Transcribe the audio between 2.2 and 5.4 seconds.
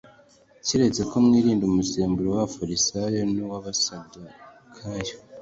w’Abafarisayo n’uw’Abasadukayo.”